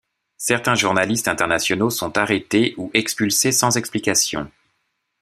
Certains 0.39 0.73
journalistes 0.73 1.27
internationaux 1.27 1.91
sont 1.91 2.17
arrêtés 2.17 2.73
ou 2.77 2.89
expulsés 2.95 3.51
sans 3.51 3.77
explication. 3.77 4.49